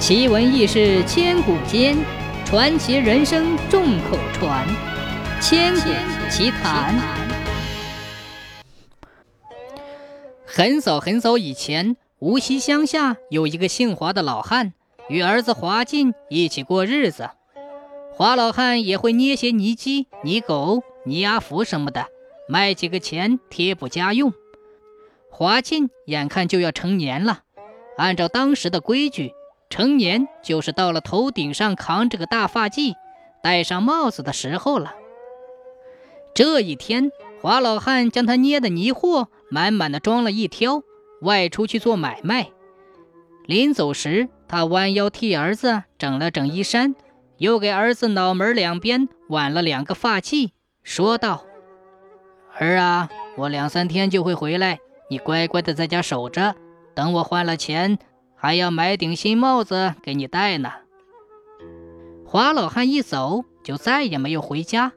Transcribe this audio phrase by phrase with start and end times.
[0.00, 1.94] 奇闻异事千古间，
[2.46, 4.66] 传奇人生众口传。
[5.42, 5.90] 千古
[6.30, 6.98] 奇谈。
[10.46, 14.72] 很早很早以前，无锡乡下有一个姓华的老汉，
[15.10, 17.28] 与儿子华进一起过日子。
[18.14, 22.06] 华老汉也会捏些泥鸡、泥狗、泥阿福什么的，
[22.48, 24.32] 卖几个钱贴补家用。
[25.28, 27.40] 华进眼看就要成年了，
[27.98, 29.34] 按照当时的规矩。
[29.70, 32.94] 成年就是到了头顶上扛着个大发髻，
[33.40, 34.94] 戴上帽子的时候了。
[36.34, 40.82] 这一天，华老汉将他捏的泥货满满的装了一挑，
[41.22, 42.50] 外出去做买卖。
[43.46, 46.94] 临走时，他弯腰替儿子整了整衣衫，
[47.38, 50.50] 又给儿子脑门两边挽了两个发髻，
[50.82, 51.44] 说道
[52.58, 56.56] ：“儿啊，我两三天就会回来，你乖乖的在家守着，
[56.94, 57.96] 等我换了钱。”
[58.40, 60.72] 还要买顶新帽子给你戴呢。
[62.24, 64.92] 华老汉一走，就再也没有回家。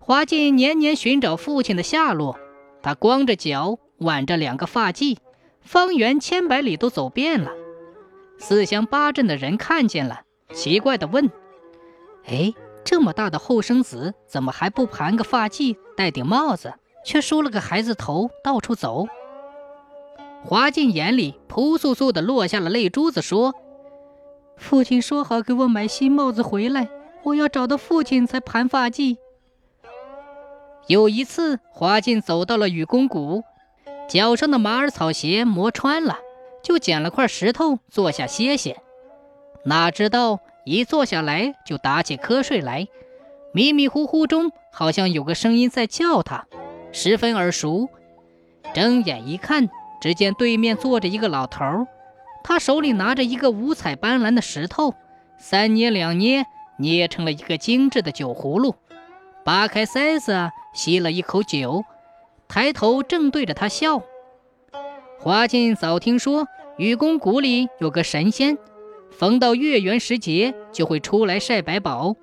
[0.00, 2.36] 华进年年寻找父亲的下落，
[2.82, 5.18] 他光着脚，挽着两个发髻，
[5.60, 7.52] 方圆千百里都走遍了。
[8.38, 10.22] 四乡八镇的人看见了，
[10.52, 11.30] 奇怪地问
[12.26, 12.52] ：“哎，
[12.84, 19.06] 这么大的后生子，怎么还不盘个发髻，戴顶帽子，却梳了个孩子头，到处走？”
[20.48, 23.54] 华进眼里扑簌簌地落下了泪珠子，说
[24.56, 26.88] ：“父亲说好给我买新帽子回来，
[27.22, 29.18] 我要找到父亲才盘发髻。”
[30.88, 33.44] 有一次，华进走到了雨公谷，
[34.08, 36.16] 脚上的马耳草鞋磨穿了，
[36.62, 38.78] 就捡了块石头坐下歇歇。
[39.66, 42.88] 哪知道一坐下来就打起瞌睡来，
[43.52, 46.46] 迷迷糊糊中好像有个声音在叫他，
[46.90, 47.90] 十分耳熟。
[48.72, 49.68] 睁眼一看。
[50.00, 51.86] 只见对面坐着一个老头儿，
[52.44, 54.94] 他手里拿着一个五彩斑斓的石头，
[55.38, 56.46] 三捏两捏，
[56.78, 58.74] 捏成了一个精致的酒葫芦。
[59.44, 61.84] 扒开塞子，吸了一口酒，
[62.46, 64.02] 抬头正对着他笑。
[65.18, 66.46] 华进早听说
[66.76, 68.56] 愚公谷里有个神仙，
[69.10, 72.14] 逢到月圆时节就会出来晒百宝。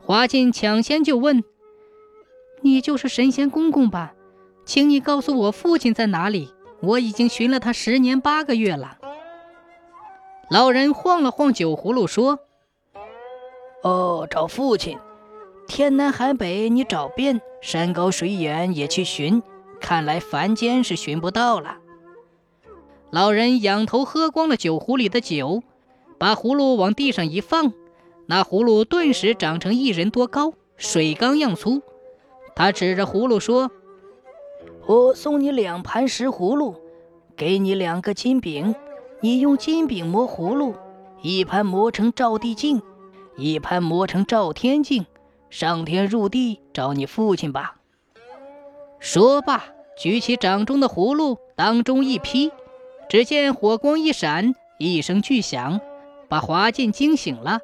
[0.00, 1.44] 华进抢先就问
[2.62, 4.14] ：“你就是神仙公公吧？
[4.64, 8.98] 请你告诉我父亲在哪里？”我已经寻了他十年八个月了。
[10.50, 12.40] 老人晃了晃酒葫芦，说
[13.84, 14.98] ：“哦，找父亲，
[15.68, 19.42] 天南海北你找遍，山高水远也去寻，
[19.80, 21.78] 看来凡间是寻不到了。”
[23.10, 25.62] 老人仰头喝光了酒壶里的酒，
[26.18, 27.72] 把葫芦往地上一放，
[28.26, 31.82] 那葫芦顿时长成一人多高，水缸样粗。
[32.56, 33.70] 他指着葫芦说。
[34.90, 36.74] 我送你两盘石葫芦，
[37.36, 38.74] 给你两个金饼，
[39.20, 40.74] 你用金饼磨葫芦，
[41.22, 42.82] 一盘磨成照地镜，
[43.36, 45.06] 一盘磨成照天镜，
[45.48, 47.76] 上天入地找你父亲吧。
[48.98, 49.62] 说罢，
[49.96, 52.50] 举起掌中的葫芦，当中一劈，
[53.08, 55.80] 只见火光一闪，一声巨响，
[56.28, 57.60] 把华进惊醒了。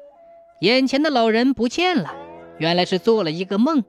[0.61, 2.13] 眼前的老人不见了，
[2.57, 3.83] 原来是做了一个梦。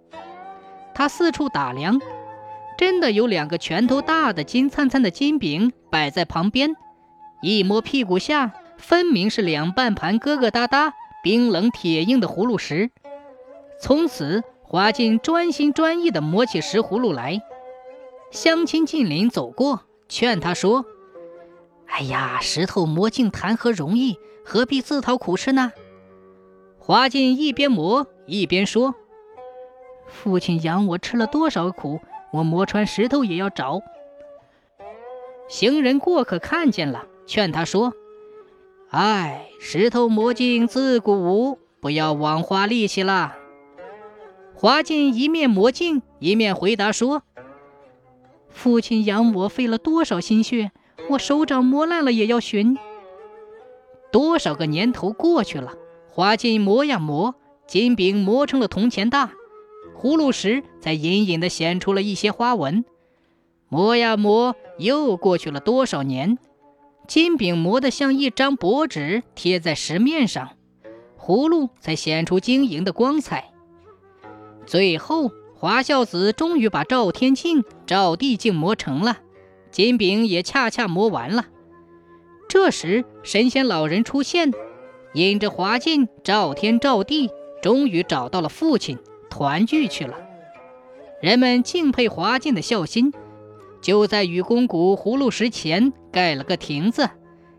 [0.93, 2.00] 他四处打量。
[2.78, 6.77] 真的有两个拳头大的金灿灿的金饼摆在旁边，
[7.43, 12.93] 一摸屁股下，分明是两半盘疙疙瘩瘩、冰冷铁硬的葫芦石。
[13.83, 17.43] 从此，华进专心专意地磨起石葫芦来。
[18.31, 20.84] 乡亲近邻走过，劝他说
[21.91, 25.72] ：“哎呀，石头磨净谈何容易，何必自讨苦吃呢？”
[26.78, 28.94] 华进一边磨一边说
[30.06, 31.99] ：“父亲养我吃了多少苦。”
[32.31, 33.83] 我磨穿石头也要找。
[35.49, 37.94] 行人过客看见了，劝他说
[38.91, 43.37] ：“哎，石头磨尽自古无，不要枉花力气了。”
[44.55, 47.22] 华进一面磨镜，一面回答说
[48.50, 50.72] ：“父亲养我费了多少心血，
[51.11, 52.77] 我手掌磨烂了也要寻。”
[54.11, 55.75] 多少个年头过去了，
[56.11, 57.37] 华进磨呀磨，
[57.67, 59.31] 金饼磨成了铜钱大。
[60.00, 62.85] 葫芦石才隐隐地显出了一些花纹，
[63.69, 66.39] 磨呀磨，又过去了多少年，
[67.09, 70.50] 金饼磨得像一张薄纸贴在石面上，
[71.19, 73.50] 葫芦才显出晶莹的光彩。
[74.67, 79.19] 最后，华孝子终于把赵天镜、赵地镜磨成了，
[79.73, 81.47] 金饼也恰恰磨完了。
[82.49, 84.53] 这时，神仙老人出现，
[85.15, 87.31] 引着华进、赵天、赵地，
[87.61, 88.97] 终于找到了父亲。
[89.31, 90.17] 团聚去了，
[91.21, 93.13] 人们敬佩华健的孝心，
[93.81, 97.11] 就在雨公谷葫芦石前盖了个亭子，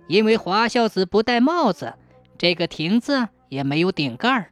[0.07, 1.93] 因为华孝子不戴帽子，
[2.37, 4.51] 这个亭子也没有顶盖儿。